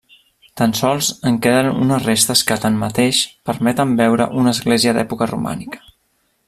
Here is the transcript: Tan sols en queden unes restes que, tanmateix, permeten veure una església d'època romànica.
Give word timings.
Tan 0.59 0.71
sols 0.77 1.09
en 1.31 1.37
queden 1.47 1.69
unes 1.83 2.07
restes 2.07 2.43
que, 2.51 2.57
tanmateix, 2.65 3.21
permeten 3.51 3.95
veure 4.03 4.31
una 4.45 4.55
església 4.59 4.99
d'època 4.99 5.33
romànica. 5.35 5.89